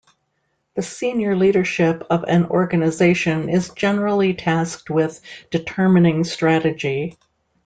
[0.73, 7.19] The senior leadership of an organization is generally tasked with determining strategy.